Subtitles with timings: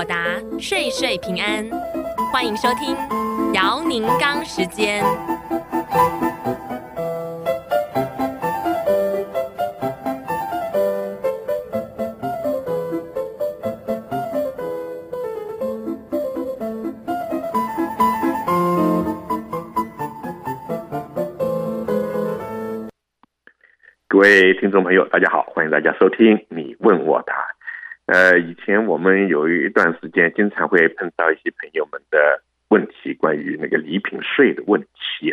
[0.00, 1.62] 我答，岁岁平安。
[2.32, 2.96] 欢迎收听
[3.52, 5.04] 姚宁刚时间。
[24.08, 27.34] 各位听众朋友，大家好，欢迎大家收听你问我答。
[28.10, 35.32] 呃，以前我们有一段时间，经常会碰到一些朋友们的问题，关于那个礼品税的问题。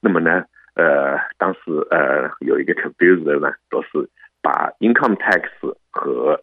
[0.00, 1.60] 那么呢，呃，当时
[1.90, 4.08] 呃有一个 confuser 呢，都是
[4.40, 5.50] 把 income tax
[5.90, 6.40] 和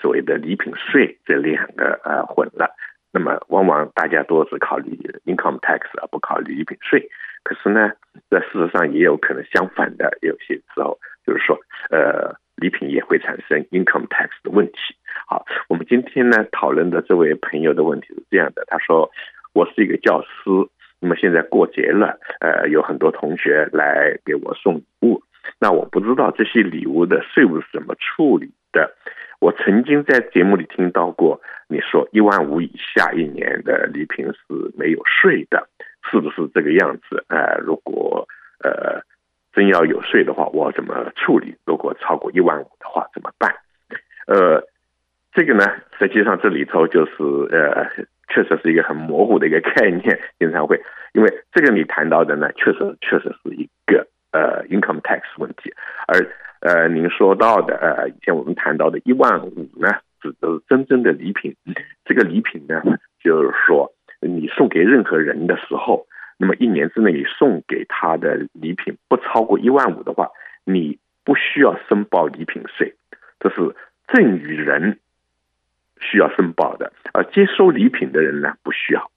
[0.00, 2.74] 所谓的礼品税这两个呃混了。
[3.12, 7.08] 那么往往大家都是考虑 income tax 而不考虑礼品税。
[7.44, 7.92] 可是呢，
[8.28, 11.56] 在事实上也有可能相反的，有些时候就是说，
[11.90, 12.34] 呃。
[12.56, 14.94] 礼品也会产生 income tax 的问题。
[15.88, 19.10] 今天呢讨论的这位朋友的问题是这样的，他说
[19.54, 20.28] ：“我是一个教师，
[21.00, 25.22] 那么现在过节了，呃，有很多同学来给我送礼物，
[25.58, 28.94] 那我不知道这些礼物的税务是怎么处理的。
[29.40, 35.68] 我曾经在节目里听到过你说一万五以下一年的礼品是没有税的，
[36.10, 37.24] 是不是这个样子？
[37.28, 38.26] 呃，如果
[38.62, 39.02] 呃。”
[39.54, 41.54] 真要有税的话，我怎么处理？
[41.64, 43.54] 如果超过一万五的话，怎么办？
[44.26, 44.60] 呃，
[45.34, 45.64] 这个呢，
[45.98, 47.12] 实际上这里头就是
[47.50, 47.86] 呃，
[48.28, 50.80] 确实是一个很模糊的一个概念，经常会。
[51.12, 55.72] 因为这个你谈到的呢，确实确实是一个呃 income tax 问题，
[56.06, 56.24] 而
[56.60, 59.90] 呃您说到的呃以前我们谈到的一万五呢，
[60.22, 61.54] 指的是真正的礼品，
[62.04, 62.80] 这个礼品呢，
[63.22, 66.06] 就是说你送给任何人的时候。
[66.36, 70.28] 那么一年之内你送给他的礼品不超过一万五的话，
[70.64, 72.92] 你不需要申报礼品税，
[73.38, 73.56] 这是
[74.08, 74.98] 赠与人
[76.00, 79.10] 需要申报的，而接收礼品的人呢，不需要。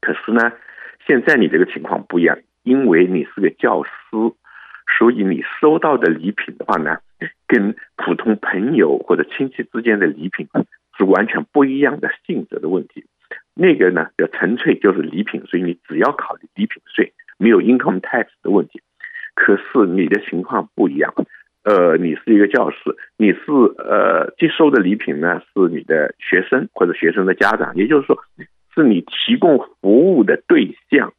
[0.00, 0.52] 可是呢，
[1.06, 3.90] 现在你这个情况不一样，因为你是个教师，
[4.98, 6.98] 所以你收到的礼品的话呢，
[7.46, 10.48] 跟普通朋友或者亲戚之间的礼品
[10.96, 13.04] 是完全不一样的性质的问题。
[13.54, 18.80] 那个呢，就纯粹就是礼品，所以你只要考虑礼品税，没有 income tax 的问题。
[19.34, 21.14] 可是你的情况不一样，
[21.64, 22.76] 呃，你是一个教师，
[23.16, 23.40] 你是
[23.78, 28.16] 呃接收的礼品呢是你的学生或者学生的家长，也就是说
[28.74, 31.12] 是你提供服务的对象。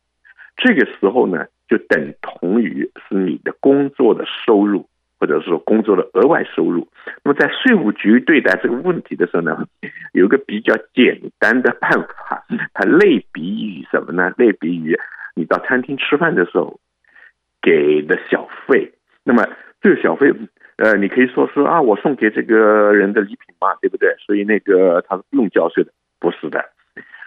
[0.58, 4.88] 这个时候呢，就等同于是你的工作的收入。
[5.22, 6.88] 或者是说工作的额外收入，
[7.24, 9.68] 那么在税务局对待这个问题的时候呢，
[10.14, 14.34] 有一个比较简单的办法，它类比于什么呢？
[14.38, 14.98] 类比于
[15.36, 16.80] 你到餐厅吃饭的时候
[17.62, 18.94] 给的小费。
[19.24, 19.48] 那么
[19.82, 20.32] 这个小费，
[20.78, 24.16] 呃，你可以说是啊，我送给这个人的礼品嘛，对不对？
[24.20, 26.64] 所以那个他是不用交税的，不是的，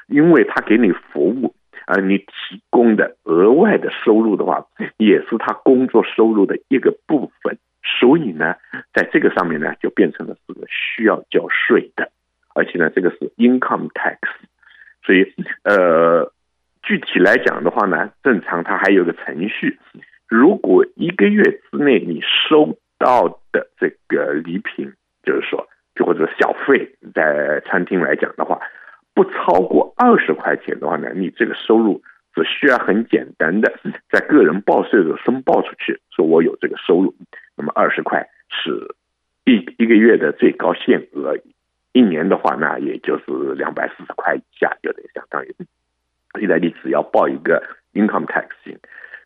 [0.06, 1.54] 因为他给你服务，
[1.87, 4.64] 而你提供的额外的收入的话，
[4.97, 7.59] 也是他工作收入的一个部分。
[8.00, 8.54] 所以呢，
[8.94, 12.10] 在这个上面呢，就变成了是个需要交税的，
[12.54, 14.19] 而且呢，这个是 income tax。
[15.04, 16.32] 所以，呃，
[16.82, 19.78] 具体来讲的话呢，正常它还有个程序。
[20.34, 28.60] 如果一个月之内你收到的这个礼品，就是说，就或者小费，在餐厅来讲的话，
[29.14, 32.02] 不超过二十块钱的话呢，你这个收入
[32.34, 33.72] 只需要很简单的
[34.10, 37.14] 在个人报税的时候申报出去，说我有这个收入。
[37.56, 38.96] 那么二十块是
[39.44, 41.38] 一一个月的最高限额，
[41.92, 45.54] 一年的话呢，也就是两百四十块以下，就得相当于，
[46.40, 47.62] 意大利只要报一个
[47.92, 48.48] income tax。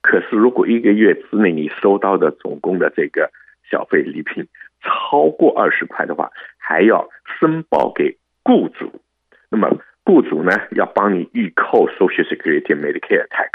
[0.09, 3.31] 可是如果一个月之内你收到的总共的这个
[3.71, 4.49] 小费礼品
[4.81, 7.07] 超过二十块的话，还要
[7.39, 9.03] 申报给雇主。
[9.51, 9.69] 那么
[10.05, 13.51] 雇主呢，要帮你预扣 Social Security、Medicare tax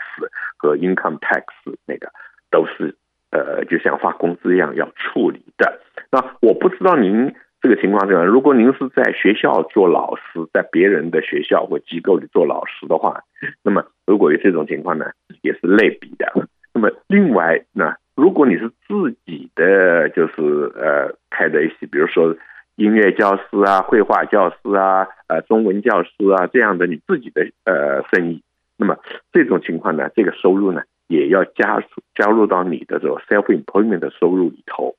[0.58, 1.46] 和 income tax，
[1.88, 2.12] 那个
[2.52, 2.96] 都是。
[3.36, 5.82] 呃，就像发工资一样要处理的。
[6.12, 7.34] 那我不知道您
[7.74, 8.26] 个情况怎样。
[8.26, 13.24] 如果您是在学校做老师，在别人的学校或机构里做老师的话，
[13.64, 15.06] 那么如果有这种情况呢，
[15.42, 16.32] 也是类比的。
[16.74, 22.36] 那么另外呢，如果你是自己的，就是呃开的一些，比如说
[22.76, 28.42] 音乐教师啊、绘画教师啊、呃中文教师啊这样的你自己的呃生意，
[28.78, 28.98] 那么
[29.32, 31.84] 这种情况呢，这个收入呢，也要加
[32.16, 34.96] 加入到你的这个 self-employment 的收入里头，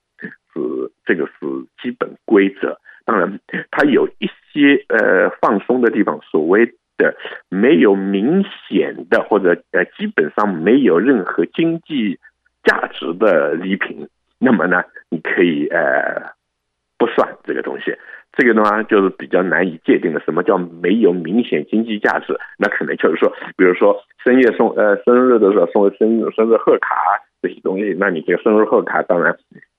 [0.54, 1.32] 是这个是
[1.82, 2.78] 基本规则。
[3.04, 3.38] 当然，
[3.70, 6.64] 它有一些呃放松的地方，所谓
[6.96, 7.14] 的
[7.50, 12.18] 没有明显的或者呃基本上没有任何经济
[12.62, 14.08] 价值的礼品，
[14.38, 16.32] 那么呢，你可以呃
[16.96, 17.94] 不算这个东西。
[18.36, 20.20] 这个的话就是比较难以界定的。
[20.20, 22.36] 什么叫没有明显经济价值？
[22.58, 26.88] 那可能就是说，比如说深夜送呃生日的时候送生日生日贺卡
[27.42, 29.36] 这些东西，那你这个生日贺卡当然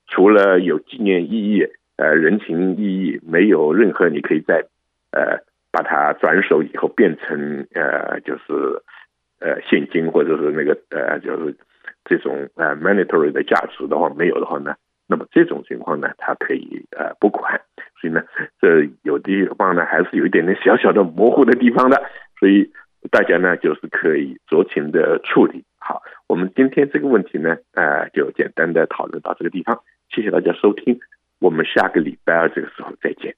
[0.07, 1.68] 除了有纪念意义、
[1.98, 4.66] 呃人情意义，没有任何你可以在
[5.12, 5.40] 呃
[5.72, 8.81] 把它转手以后变成呃就是
[9.40, 11.56] 呃现金或者是那个呃就是
[12.06, 14.75] 这种呃 monetary 的价值的话没有的话呢？
[15.07, 17.62] 那么这种情况呢，它可以呃不管，
[18.02, 18.24] 所以呢，
[18.60, 22.02] 这有的地方呢还是有一点点小小的模糊的地方的，
[22.40, 22.72] 所以
[23.12, 25.63] 大家呢就是可以酌情的处理。
[25.78, 29.80] 好，我们今天这个问题呢，呃，就简单的讨论到这个地方，
[30.10, 31.00] 谢谢大家收听，
[31.40, 33.36] 我们下个礼拜二这个时候再见。